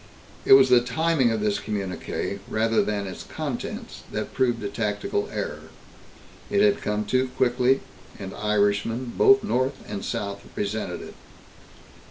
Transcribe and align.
It 0.45 0.53
was 0.53 0.69
the 0.69 0.81
timing 0.81 1.29
of 1.29 1.41
this 1.41 1.59
communiqué, 1.59 2.39
rather 2.47 2.81
than 2.83 3.05
its 3.05 3.21
contents, 3.21 4.01
that 4.11 4.33
proved 4.33 4.63
a 4.63 4.67
tactical 4.67 5.29
error. 5.31 5.69
It 6.49 6.59
had 6.63 6.81
come 6.81 7.05
too 7.05 7.27
quickly, 7.37 7.81
and 8.17 8.33
Irishmen, 8.33 9.13
both 9.15 9.43
north 9.43 9.75
and 9.87 10.03
south, 10.03 10.41
resented 10.55 11.03
it. 11.03 11.13